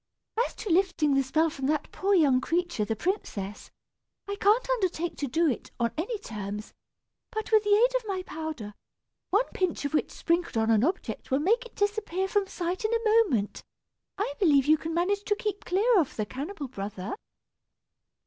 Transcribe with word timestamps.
As 0.47 0.55
to 0.55 0.69
lifting 0.71 1.13
the 1.13 1.21
spell 1.21 1.51
from 1.51 1.67
that 1.67 1.91
poor 1.91 2.15
young 2.15 2.41
creature, 2.41 2.83
the 2.83 2.95
princess, 2.95 3.69
I 4.27 4.35
can't 4.37 4.67
undertake 4.67 5.15
to 5.17 5.27
do 5.27 5.47
it, 5.47 5.69
on 5.79 5.91
any 5.95 6.17
terms; 6.17 6.73
but 7.29 7.51
with 7.51 7.61
the 7.63 7.75
aid 7.75 7.95
of 7.97 8.07
my 8.07 8.23
powder, 8.23 8.73
one 9.29 9.45
pinch 9.53 9.85
of 9.85 9.93
which 9.93 10.09
sprinkled 10.09 10.57
on 10.57 10.71
an 10.71 10.83
object 10.83 11.29
will 11.29 11.37
make 11.37 11.67
it 11.67 11.75
disappear 11.75 12.27
from 12.27 12.47
sight 12.47 12.83
in 12.83 12.91
a 12.91 13.23
moment, 13.27 13.63
I 14.17 14.33
believe 14.39 14.65
you 14.65 14.79
can 14.79 14.95
manage 14.95 15.23
to 15.25 15.35
keep 15.35 15.65
clear 15.65 15.99
of 15.99 16.15
the 16.15 16.25
cannibal 16.25 16.67
brother." 16.67 17.13